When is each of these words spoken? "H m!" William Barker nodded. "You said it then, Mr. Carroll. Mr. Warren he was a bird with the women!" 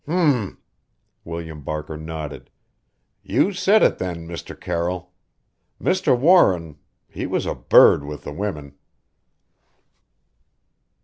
"H 0.07 0.09
m!" 0.09 0.57
William 1.23 1.61
Barker 1.63 1.95
nodded. 1.95 2.49
"You 3.21 3.53
said 3.53 3.83
it 3.83 3.99
then, 3.99 4.27
Mr. 4.27 4.59
Carroll. 4.59 5.13
Mr. 5.79 6.17
Warren 6.17 6.79
he 7.07 7.27
was 7.27 7.45
a 7.45 7.53
bird 7.53 8.03
with 8.03 8.23
the 8.23 8.33
women!" 8.33 8.79